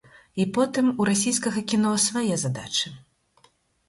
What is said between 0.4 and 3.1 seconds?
І потым, у расійскага кіно свае задачы.